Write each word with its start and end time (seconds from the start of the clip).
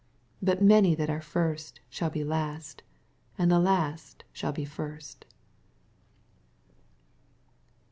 80 0.39 0.45
But 0.47 0.63
many 0.63 0.95
mat 0.95 1.11
are 1.11 1.21
first 1.21 1.79
shall 1.87 2.09
be 2.09 2.23
last: 2.23 2.81
and 3.37 3.51
the 3.51 3.59
last 3.59 4.23
aTuiU 4.33 4.55
be 4.55 4.65
first. 4.65 5.27